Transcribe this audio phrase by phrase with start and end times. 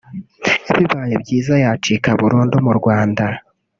[0.75, 3.23] bibaye byiza yacika burundu mu Rwanda